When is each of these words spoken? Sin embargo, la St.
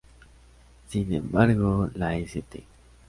Sin 0.87 1.13
embargo, 1.13 1.91
la 1.93 2.15
St. 2.17 2.63